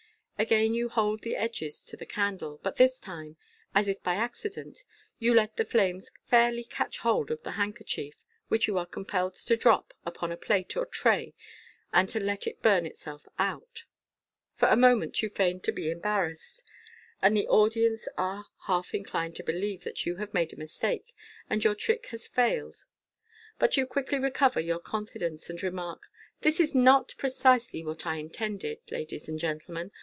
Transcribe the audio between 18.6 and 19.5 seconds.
half in clined to